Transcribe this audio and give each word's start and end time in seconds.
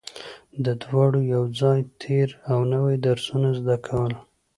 او 0.55 0.73
دواړو 0.83 1.19
به 1.25 1.29
يو 1.33 1.43
ځای 1.59 1.79
تېر 2.01 2.27
او 2.51 2.59
نوي 2.73 2.95
درسونه 3.07 3.49
زده 3.59 3.75
کول 3.85 4.13